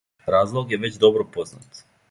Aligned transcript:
Разлог 0.35 0.73
је 0.75 0.79
већ 0.87 0.99
добро 1.05 1.29
познат. 1.37 1.85